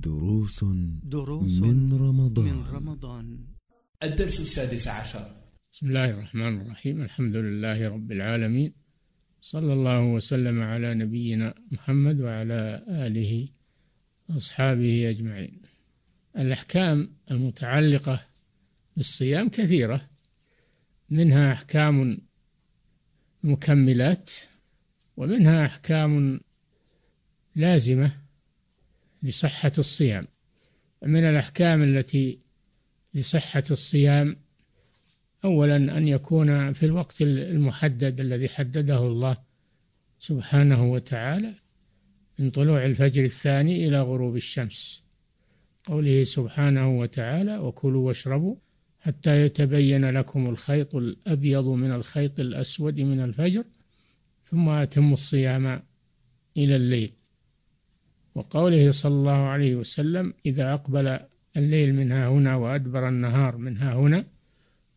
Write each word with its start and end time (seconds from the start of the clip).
دروس 0.00 0.64
دروس 1.04 1.60
من 1.60 1.92
رمضان. 1.92 2.44
من 2.44 2.64
رمضان. 2.72 3.38
الدرس 4.02 4.40
السادس 4.40 4.88
عشر. 4.88 5.36
بسم 5.72 5.86
الله 5.86 6.10
الرحمن 6.10 6.60
الرحيم. 6.60 7.02
الحمد 7.02 7.36
لله 7.36 7.88
رب 7.88 8.12
العالمين. 8.12 8.74
صلى 9.40 9.72
الله 9.72 10.00
وسلم 10.00 10.62
على 10.62 10.94
نبينا 10.94 11.54
محمد 11.72 12.20
وعلى 12.20 12.84
آله 12.88 13.48
وأصحابه 14.28 15.10
أجمعين. 15.10 15.62
الأحكام 16.38 17.16
المتعلقة 17.30 18.20
بالصيام 18.96 19.48
كثيرة. 19.48 20.10
منها 21.10 21.52
أحكام 21.52 22.18
مكملات 23.44 24.30
ومنها 25.16 25.66
أحكام 25.66 26.40
لازمة. 27.56 28.23
لصحة 29.24 29.72
الصيام. 29.78 30.26
من 31.02 31.24
الأحكام 31.24 31.82
التي 31.82 32.38
لصحة 33.14 33.62
الصيام 33.70 34.36
أولا 35.44 35.76
أن 35.76 36.08
يكون 36.08 36.72
في 36.72 36.86
الوقت 36.86 37.22
المحدد 37.22 38.20
الذي 38.20 38.48
حدده 38.48 38.98
الله 39.06 39.36
سبحانه 40.18 40.92
وتعالى 40.92 41.54
من 42.38 42.50
طلوع 42.50 42.84
الفجر 42.84 43.24
الثاني 43.24 43.88
إلى 43.88 44.02
غروب 44.02 44.36
الشمس. 44.36 45.04
قوله 45.84 46.24
سبحانه 46.24 46.98
وتعالى 46.98 47.58
وكلوا 47.58 48.06
واشربوا 48.06 48.56
حتى 49.00 49.44
يتبين 49.44 50.10
لكم 50.10 50.46
الخيط 50.46 50.94
الأبيض 50.94 51.64
من 51.64 51.92
الخيط 51.92 52.40
الأسود 52.40 53.00
من 53.00 53.20
الفجر 53.20 53.64
ثم 54.44 54.68
أتموا 54.68 55.12
الصيام 55.12 55.82
إلى 56.56 56.76
الليل. 56.76 57.12
وقوله 58.34 58.90
صلى 58.90 59.14
الله 59.14 59.32
عليه 59.32 59.76
وسلم 59.76 60.34
إذا 60.46 60.74
أقبل 60.74 61.18
الليل 61.56 61.94
من 61.94 62.12
ها 62.12 62.28
هنا 62.28 62.56
وأدبر 62.56 63.08
النهار 63.08 63.56
من 63.56 63.78
ها 63.78 63.94
هنا 63.94 64.24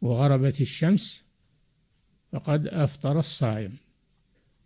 وغربت 0.01 0.61
الشمس 0.61 1.25
فقد 2.31 2.67
أفطر 2.67 3.19
الصائم. 3.19 3.73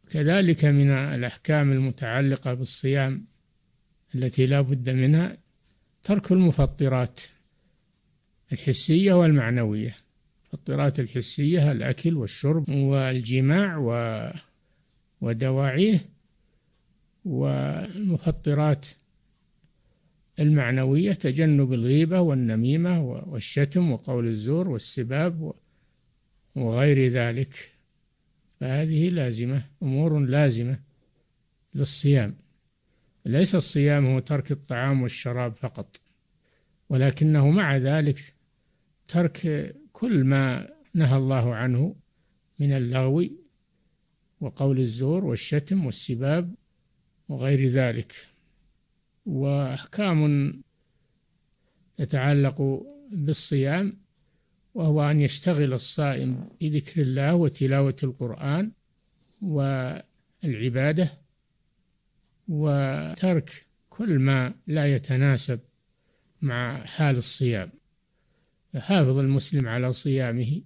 كذلك 0.10 0.66
من 0.66 0.90
الأحكام 0.90 1.72
المتعلقة 1.72 2.54
بالصيام 2.54 3.26
التي 4.16 4.46
لا 4.46 4.62
بد 4.62 4.90
منها 4.90 5.38
ترك 6.04 6.32
المفطرات 6.32 7.22
الحسية 8.52 9.14
والمعنوية. 9.14 9.96
المفطرات 10.44 11.00
الحسية 11.00 11.72
الأكل 11.72 12.18
والشرب 12.18 12.70
والجماع 12.70 13.78
و 13.78 13.92
ودواعيه 15.22 16.00
والمفطرات 17.26 18.88
المعنوية 20.40 21.14
تجنب 21.14 21.74
الغيبة 21.74 22.20
والنميمة 22.20 23.02
والشتم 23.06 23.92
وقول 23.92 24.28
الزور 24.28 24.70
والسباب 24.70 25.54
وغير 26.56 27.12
ذلك. 27.12 27.72
فهذه 28.60 29.10
لازمة 29.10 29.66
أمور 29.84 30.20
لازمة 30.20 30.80
للصيام. 31.76 32.36
ليس 33.26 33.56
الصيام 33.56 34.06
هو 34.06 34.20
ترك 34.20 34.52
الطعام 34.52 35.02
والشراب 35.02 35.56
فقط 35.56 36.02
ولكنه 36.90 37.50
مع 37.50 37.78
ذلك 37.78 38.34
ترك 39.08 39.76
كل 39.92 40.24
ما 40.24 40.70
نهى 40.94 41.18
الله 41.18 41.56
عنه 41.56 41.96
من 42.60 42.72
اللغو 42.72 43.24
وقول 44.42 44.80
الزور 44.80 45.26
والشتم 45.26 45.86
والسباب 45.86 46.56
وغير 47.30 47.68
ذلك. 47.68 48.14
وأحكام 49.26 50.54
تتعلق 51.98 52.84
بالصيام 53.12 53.98
وهو 54.74 55.12
أن 55.12 55.20
يشتغل 55.20 55.74
الصائم 55.74 56.50
بذكر 56.62 57.02
الله 57.02 57.36
وتلاوة 57.36 57.96
القرآن 58.04 58.72
والعبادة 59.42 61.12
وترك 62.48 63.66
كل 63.90 64.20
ما 64.20 64.54
لا 64.68 64.96
يتناسب 64.96 65.60
مع 66.42 66.86
حال 66.86 67.18
الصيام. 67.18 67.72
يحافظ 68.74 69.18
المسلم 69.18 69.68
على 69.68 69.92
صيامه 69.92 70.62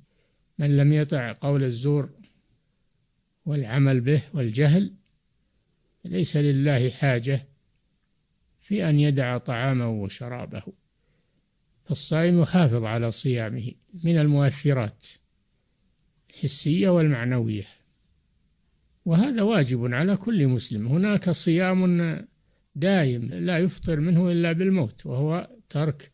من 0.60 0.78
لم 0.78 0.94
يطع 0.94 1.32
قول 1.42 1.64
الزور 1.64 2.10
والعمل 3.46 4.02
به 4.02 4.24
والجهل 4.34 4.94
ليس 6.06 6.38
لله 6.38 6.90
حاجة 6.90 7.48
في 8.62 8.90
أن 8.90 9.00
يدع 9.00 9.38
طعامه 9.38 9.90
وشرابه. 9.90 10.64
فالصائم 11.84 12.40
يحافظ 12.40 12.84
على 12.84 13.12
صيامه 13.12 13.72
من 14.04 14.18
المؤثرات 14.18 15.08
الحسية 16.30 16.90
والمعنوية. 16.90 17.66
وهذا 19.06 19.42
واجب 19.42 19.94
على 19.94 20.18
كل 20.18 20.48
مسلم. 20.48 20.88
هناك 20.88 21.30
صيام 21.30 22.26
دائم 22.76 23.26
لا 23.26 23.58
يفطر 23.58 24.00
منه 24.00 24.32
إلا 24.32 24.52
بالموت 24.52 25.06
وهو 25.06 25.50
ترك 25.70 26.12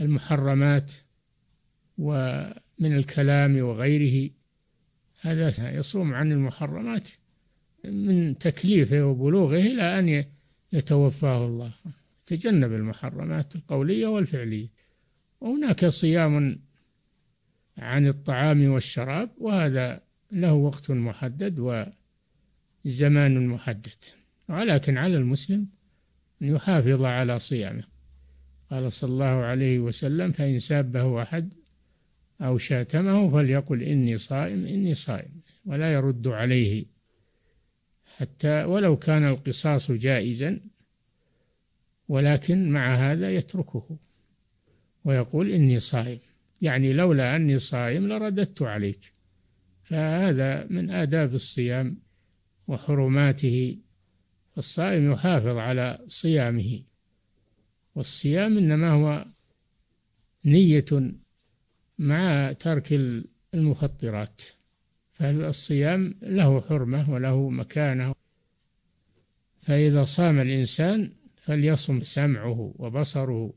المحرمات 0.00 0.92
ومن 1.98 2.96
الكلام 2.96 3.62
وغيره. 3.62 4.30
هذا 5.20 5.70
يصوم 5.70 6.14
عن 6.14 6.32
المحرمات. 6.32 7.08
من 7.84 8.38
تكليفه 8.38 9.04
وبلوغه 9.04 9.56
إلى 9.56 9.98
أن 9.98 10.24
يتوفاه 10.72 11.46
الله. 11.46 11.72
تجنب 12.26 12.72
المحرمات 12.72 13.56
القولية 13.56 14.06
والفعلية. 14.06 14.68
وهناك 15.40 15.86
صيام 15.86 16.58
عن 17.78 18.08
الطعام 18.08 18.70
والشراب 18.70 19.30
وهذا 19.38 20.02
له 20.32 20.52
وقت 20.52 20.90
محدد 20.90 21.84
وزمان 22.84 23.46
محدد. 23.46 24.02
ولكن 24.48 24.98
على 24.98 25.16
المسلم 25.16 25.66
أن 26.42 26.46
يحافظ 26.46 27.02
على 27.02 27.38
صيامه. 27.38 27.84
قال 28.70 28.92
صلى 28.92 29.10
الله 29.10 29.26
عليه 29.26 29.78
وسلم 29.78 30.32
فإن 30.32 30.58
سابه 30.58 31.22
أحد 31.22 31.54
أو 32.40 32.58
شاتمه 32.58 33.30
فليقل 33.30 33.82
إني 33.82 34.18
صائم 34.18 34.66
إني 34.66 34.94
صائم. 34.94 35.40
ولا 35.64 35.92
يرد 35.92 36.28
عليه 36.28 36.91
حتى 38.22 38.64
ولو 38.64 38.96
كان 38.96 39.24
القصاص 39.24 39.92
جائزا 39.92 40.60
ولكن 42.08 42.70
مع 42.70 42.94
هذا 42.94 43.34
يتركه 43.34 43.98
ويقول 45.04 45.50
إني 45.50 45.80
صائم. 45.80 46.18
يعني 46.60 46.92
لولا 46.92 47.36
أني 47.36 47.58
صائم 47.58 48.08
لرددت 48.08 48.62
عليك. 48.62 49.12
فهذا 49.82 50.66
من 50.70 50.90
آداب 50.90 51.34
الصيام 51.34 51.96
وحرماته 52.68 53.78
الصائم 54.58 55.12
يحافظ 55.12 55.56
على 55.56 56.04
صيامه. 56.08 56.82
والصيام 57.94 58.58
إنما 58.58 58.90
هو 58.90 59.26
نية 60.44 61.12
مع 61.98 62.52
ترك 62.52 63.00
المفطرات. 63.54 64.42
فالصيام 65.22 66.14
له 66.22 66.60
حرمة 66.60 67.10
وله 67.10 67.50
مكانة. 67.50 68.14
فإذا 69.58 70.04
صام 70.04 70.38
الإنسان 70.38 71.12
فليصم 71.36 72.02
سمعه 72.02 72.74
وبصره 72.76 73.54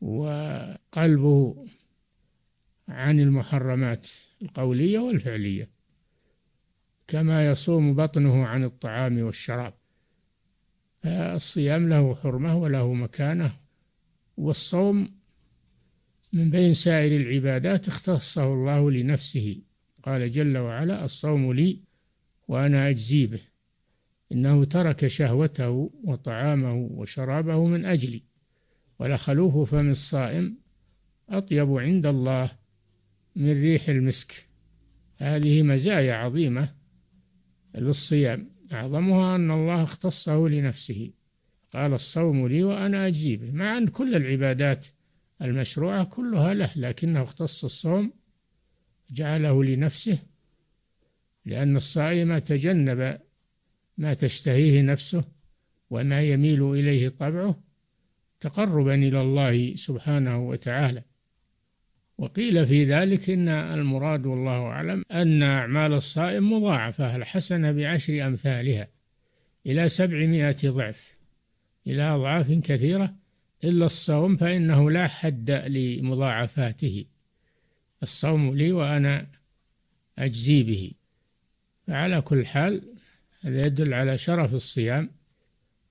وقلبه 0.00 1.66
عن 2.88 3.20
المحرمات 3.20 4.08
القولية 4.42 4.98
والفعلية 4.98 5.70
كما 7.06 7.50
يصوم 7.50 7.94
بطنه 7.94 8.46
عن 8.46 8.64
الطعام 8.64 9.18
والشراب. 9.18 9.74
فالصيام 11.02 11.88
له 11.88 12.14
حرمة 12.14 12.56
وله 12.56 12.92
مكانة 12.92 13.56
والصوم 14.36 15.10
من 16.32 16.50
بين 16.50 16.74
سائر 16.74 17.20
العبادات 17.20 17.88
اختصه 17.88 18.52
الله 18.52 18.90
لنفسه. 18.90 19.66
قال 20.06 20.30
جل 20.30 20.58
وعلا 20.58 21.04
الصوم 21.04 21.52
لي 21.52 21.80
وأنا 22.48 22.88
أجزي 22.88 23.26
به. 23.26 23.40
إنه 24.32 24.64
ترك 24.64 25.06
شهوته 25.06 25.90
وطعامه 26.04 26.74
وشرابه 26.74 27.64
من 27.64 27.84
أجلي 27.84 28.22
ولخلوف 28.98 29.70
فم 29.70 29.88
الصائم 29.88 30.58
أطيب 31.28 31.72
عند 31.72 32.06
الله 32.06 32.50
من 33.36 33.52
ريح 33.62 33.88
المسك. 33.88 34.48
هذه 35.16 35.62
مزايا 35.62 36.14
عظيمة 36.14 36.74
للصيام. 37.74 38.50
أعظمها 38.72 39.36
أن 39.36 39.50
الله 39.50 39.82
اختصه 39.82 40.48
لنفسه. 40.48 41.10
قال 41.72 41.92
الصوم 41.92 42.48
لي 42.48 42.64
وأنا 42.64 43.06
أجزي 43.06 43.36
به. 43.36 43.52
مع 43.52 43.78
أن 43.78 43.86
كل 43.88 44.16
العبادات 44.16 44.86
المشروعة 45.42 46.04
كلها 46.04 46.54
له 46.54 46.70
لكنه 46.76 47.22
اختص 47.22 47.64
الصوم 47.64 48.12
جعله 49.10 49.64
لنفسه 49.64 50.18
لأن 51.44 51.76
الصائم 51.76 52.38
تجنب 52.38 53.18
ما 53.98 54.14
تشتهيه 54.14 54.82
نفسه 54.82 55.24
وما 55.90 56.22
يميل 56.22 56.62
إليه 56.62 57.08
طبعه 57.08 57.60
تقربا 58.40 58.94
إلى 58.94 59.18
الله 59.18 59.76
سبحانه 59.76 60.48
وتعالى. 60.48 61.02
وقيل 62.18 62.66
في 62.66 62.84
ذلك 62.84 63.30
إن 63.30 63.48
المراد 63.48 64.26
والله 64.26 64.66
أعلم 64.66 65.04
أن 65.12 65.42
أعمال 65.42 65.92
الصائم 65.92 66.52
مضاعفة 66.52 67.16
الحسنة 67.16 67.72
بعشر 67.72 68.26
أمثالها 68.26 68.88
إلى 69.66 69.88
سبعمائة 69.88 70.56
ضعف 70.64 71.16
إلى 71.86 72.02
أضعاف 72.02 72.52
كثيرة 72.52 73.14
إلا 73.64 73.86
الصوم 73.86 74.36
فإنه 74.36 74.90
لا 74.90 75.06
حد 75.06 75.50
لمضاعفاته. 75.50 77.04
الصوم 78.02 78.56
لي 78.56 78.72
وأنا 78.72 79.26
أجزي 80.18 80.62
به. 80.62 80.92
فعلى 81.86 82.20
كل 82.20 82.46
حال 82.46 82.82
هذا 83.40 83.66
يدل 83.66 83.94
على 83.94 84.18
شرف 84.18 84.54
الصيام 84.54 85.10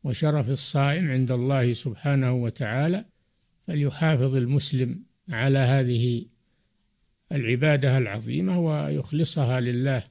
وشرف 0.04 0.50
الصائم 0.50 1.12
عند 1.12 1.32
الله 1.32 1.74
سبحانه 1.74 2.34
وتعالى 2.34 3.06
فليحافظ 3.68 4.36
المسلم 4.36 5.04
على 5.30 5.58
هذه 5.60 6.26
العبادة 7.32 7.98
العظيمة 7.98 8.60
ويخلصها 8.60 9.60
لله 9.60 10.04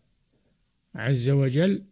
عز 0.95 1.31
وجل 1.31 1.83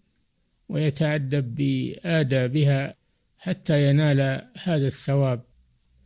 ويتأدب 0.69 1.55
بآدابها 1.55 2.95
حتى 3.39 3.91
ينال 3.91 4.51
هذا 4.63 4.87
الثواب 4.87 5.43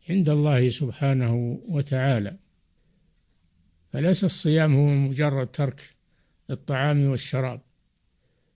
عند 0.09 0.29
الله 0.29 0.69
سبحانه 0.69 1.61
وتعالى. 1.69 2.37
فليس 3.97 4.23
الصيام 4.23 4.75
هو 4.75 4.85
مجرد 4.85 5.47
ترك 5.47 5.95
الطعام 6.49 7.05
والشراب. 7.05 7.61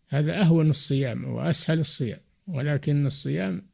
هذا 0.09 0.41
أهون 0.41 0.69
الصيام 0.69 1.25
وأسهل 1.25 1.79
الصيام 1.79 2.19
ولكن 2.47 3.05
الصيام 3.05 3.65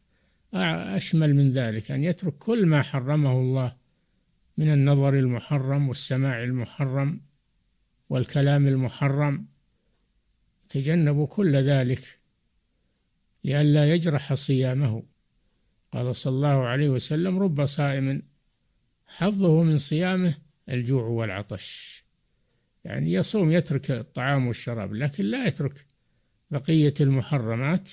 أشمل 0.53 1.35
من 1.35 1.51
ذلك 1.51 1.91
أن 1.91 2.03
يترك 2.03 2.37
كل 2.37 2.65
ما 2.65 2.81
حرمه 2.81 3.31
الله 3.31 3.75
من 4.57 4.73
النظر 4.73 5.13
المحرم 5.13 5.89
والسماع 5.89 6.43
المحرم 6.43 7.21
والكلام 8.09 8.67
المحرم. 8.67 9.45
تجنبوا 10.69 11.27
كل 11.27 11.55
ذلك 11.55 12.19
لئلا 13.43 13.93
يجرح 13.93 14.33
صيامه. 14.33 15.03
قال 15.91 16.15
صلى 16.15 16.35
الله 16.35 16.67
عليه 16.67 16.89
وسلم 16.89 17.39
رب 17.39 17.65
صائم 17.65 18.21
حظه 19.07 19.63
من 19.63 19.77
صيامه 19.77 20.46
الجوع 20.69 21.03
والعطش. 21.03 22.03
يعني 22.83 23.13
يصوم 23.13 23.51
يترك 23.51 23.91
الطعام 23.91 24.47
والشراب 24.47 24.93
لكن 24.93 25.25
لا 25.25 25.47
يترك 25.47 25.85
بقية 26.51 26.93
المحرمات 27.01 27.91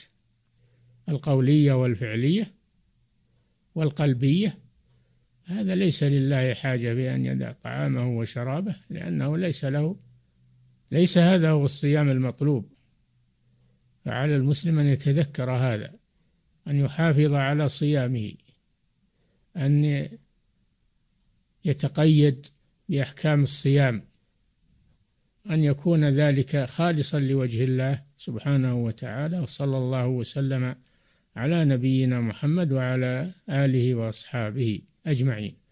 القولية 1.09 1.73
والفعلية 1.73 2.55
والقلبية. 3.75 4.59
هذا 5.44 5.75
ليس 5.75 6.03
لله 6.03 6.55
حاجة 6.55 6.94
بأن 6.94 7.26
يدع 7.26 7.53
طعامه 7.53 8.19
وشرابه 8.19 8.77
لأنه 8.91 9.38
ليس 9.38 9.65
له 9.65 9.97
ليس 10.91 11.19
هذا 11.19 11.50
هو 11.50 11.65
الصيام 11.65 12.09
المطلوب. 12.09 12.73
فعلى 14.05 14.37
المسلم 14.37 14.79
أن 14.79 14.87
يتذكر 14.87 15.50
هذا 15.50 15.94
أن 16.67 16.77
يحافظ 16.77 17.32
على 17.32 17.69
صيامه 17.69 18.32
أن 19.56 20.09
يتقيد 21.65 22.47
بأحكام 22.88 23.42
الصيام 23.42 24.02
أن 25.50 25.64
يكون 25.64 26.04
ذلك 26.04 26.64
خالصا 26.64 27.19
لوجه 27.19 27.64
الله 27.64 28.02
سبحانه 28.16 28.75
وتعالى 28.75 29.40
وصلى 29.40 29.78
الله 29.78 30.06
وسلم 30.06 30.76
على 31.36 31.64
نبينا 31.64 32.20
محمد 32.20 32.72
وعلى 32.72 33.34
آله 33.48 33.94
وأصحابه 33.94 34.81
أجمعين. 35.06 35.63